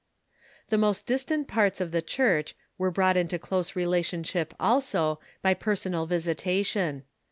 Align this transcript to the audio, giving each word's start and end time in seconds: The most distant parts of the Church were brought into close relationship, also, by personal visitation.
The 0.69 0.79
most 0.79 1.05
distant 1.05 1.47
parts 1.47 1.79
of 1.79 1.91
the 1.91 2.01
Church 2.01 2.55
were 2.79 2.89
brought 2.89 3.15
into 3.15 3.37
close 3.37 3.75
relationship, 3.75 4.55
also, 4.59 5.19
by 5.43 5.53
personal 5.53 6.07
visitation. 6.07 7.03